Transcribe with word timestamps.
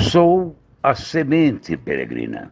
Sou 0.00 0.56
a 0.80 0.94
semente 0.94 1.76
peregrina. 1.76 2.50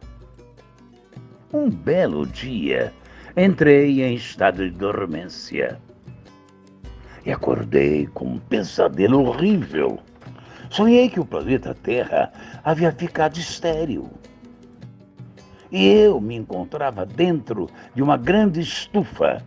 Um 1.53 1.69
belo 1.69 2.27
dia 2.27 2.93
entrei 3.37 4.03
em 4.03 4.15
estado 4.15 4.69
de 4.69 4.77
dormência 4.77 5.79
e 7.25 7.31
acordei 7.31 8.05
com 8.07 8.25
um 8.25 8.39
pesadelo 8.39 9.25
horrível. 9.25 9.97
Sonhei 10.69 11.09
que 11.09 11.21
o 11.21 11.25
planeta 11.25 11.73
Terra 11.73 12.31
havia 12.65 12.91
ficado 12.91 13.37
estéril. 13.37 14.11
E 15.71 15.87
eu 15.87 16.19
me 16.19 16.35
encontrava 16.35 17.05
dentro 17.05 17.69
de 17.95 18.03
uma 18.03 18.17
grande 18.17 18.59
estufa, 18.59 19.41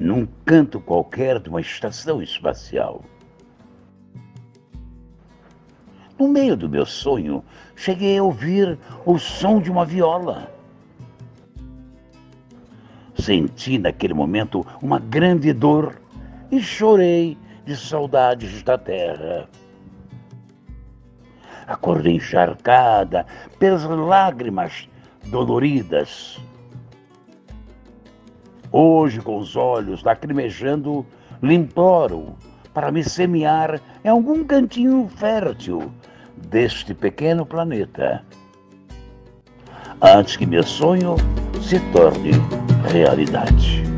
num 0.00 0.26
canto 0.46 0.80
qualquer 0.80 1.38
de 1.38 1.50
uma 1.50 1.60
estação 1.60 2.22
espacial. 2.22 3.04
No 6.22 6.28
meio 6.28 6.56
do 6.56 6.68
meu 6.68 6.86
sonho, 6.86 7.42
cheguei 7.74 8.16
a 8.16 8.22
ouvir 8.22 8.78
o 9.04 9.18
som 9.18 9.60
de 9.60 9.72
uma 9.72 9.84
viola. 9.84 10.48
Senti 13.18 13.76
naquele 13.76 14.14
momento 14.14 14.64
uma 14.80 15.00
grande 15.00 15.52
dor 15.52 16.00
e 16.48 16.60
chorei 16.60 17.36
de 17.64 17.74
saudades 17.74 18.62
da 18.62 18.78
terra. 18.78 19.48
Acordei 21.66 22.14
encharcada 22.14 23.26
pelas 23.58 23.82
lágrimas 23.82 24.88
doloridas. 25.26 26.40
Hoje, 28.70 29.20
com 29.20 29.38
os 29.38 29.56
olhos 29.56 30.04
lacrimejando, 30.04 31.04
lhe 31.42 31.54
imploro 31.54 32.36
para 32.72 32.92
me 32.92 33.02
semear 33.02 33.80
em 34.04 34.08
algum 34.08 34.44
cantinho 34.44 35.08
fértil 35.08 35.92
deste 36.36 36.94
pequeno 36.94 37.44
planeta, 37.46 38.24
antes 40.00 40.36
que 40.36 40.46
meu 40.46 40.62
sonho 40.62 41.16
se 41.62 41.78
torne 41.92 42.32
realidade. 42.90 43.91